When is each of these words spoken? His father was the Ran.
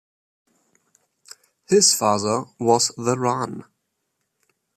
His 1.69 1.93
father 1.93 2.45
was 2.59 2.87
the 2.97 3.19
Ran. 3.19 3.65